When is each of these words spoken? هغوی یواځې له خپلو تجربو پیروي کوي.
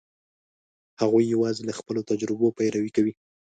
هغوی 1.01 1.23
یواځې 1.33 1.61
له 1.65 1.73
خپلو 1.79 2.01
تجربو 2.09 2.47
پیروي 2.57 2.91
کوي. 2.97 3.13